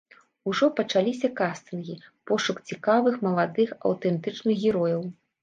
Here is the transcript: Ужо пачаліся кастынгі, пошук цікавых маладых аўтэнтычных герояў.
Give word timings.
Ужо 0.51 0.69
пачаліся 0.77 1.29
кастынгі, 1.39 1.97
пошук 2.31 2.57
цікавых 2.73 3.21
маладых 3.27 3.69
аўтэнтычных 3.93 4.55
герояў. 4.65 5.07